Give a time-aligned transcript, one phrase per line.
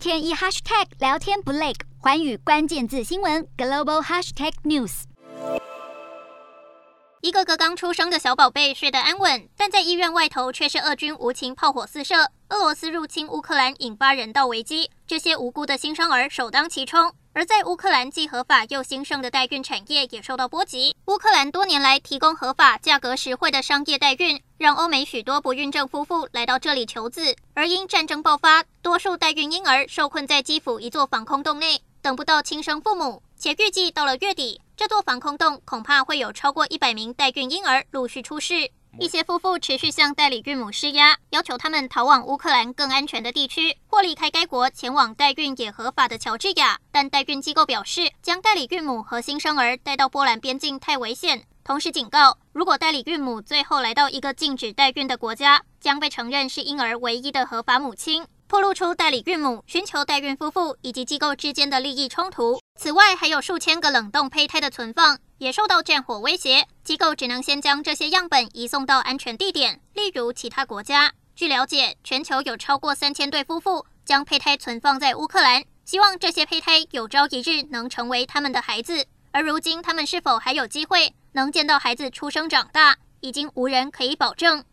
[0.00, 5.02] 天一 hashtag 聊天不累，环宇关键字新闻 global hashtag news。
[7.20, 12.30] 一个个刚出生的小宝贝睡得安稳，但在医院外头却是俄军无情炮火四射。
[12.48, 17.12] 俄罗斯入侵乌克兰，引发人道危机，这些无辜的新生儿首当其冲。
[17.32, 20.96] 而在乌克兰既合法又兴盛的代孕产业也受到波及。
[21.06, 27.36] 乌克兰多年来提供合法、价格实惠的商业代孕，让欧美许多不孕症夫妇来到这里求子。
[27.54, 33.22] 而因战争爆发，多数代孕婴儿受困在基辅一座防空洞内，等不到亲生父母。
[33.36, 38.70] 且预计到了月底，这座防空洞恐怕会有超过一百名代孕婴儿陆续出世。
[38.98, 46.78] 一些夫妇持续向代理孕母施压，要求他们逃往乌克兰更安全的地区，或离开该国前往代孕也合法的乔治亚。
[46.90, 58.26] 但代孕机构表示，将代理孕母和新生儿带到波兰边境太危险，同时警告，如果代理孕母最后来到一个禁止代孕的国家，将被承认是婴儿唯一的合法母亲。
[58.50, 62.58] 透露出代理孕母寻求代孕夫妇以及机构之间的利益冲突。
[62.74, 71.12] 此外，还有数千个冷冻胚胎的存放也受到战火威胁，机构只能先将这些样本移送到安全地点，例如其他国家。
[71.36, 79.06] 据了解，全球有超过三千对夫妇将胚胎存放在乌克兰，希望这些胚胎有朝一日能成为他们的孩子。
[79.30, 84.64] 而如今，他们是否还有机会能见到孩子出生长大，已经无人可以保证。